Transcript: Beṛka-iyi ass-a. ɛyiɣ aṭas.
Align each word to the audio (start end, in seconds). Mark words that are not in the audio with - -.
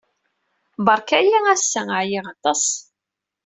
Beṛka-iyi 0.85 1.39
ass-a. 1.53 1.81
ɛyiɣ 1.99 2.25
aṭas. 2.33 2.63